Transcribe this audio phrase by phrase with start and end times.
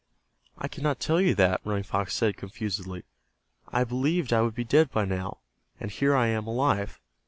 [0.57, 3.03] "I cannot tell you that," Running Fox said, confusedly.
[3.67, 5.41] "I believed I would be dead by now,
[5.79, 6.99] and here I am alive.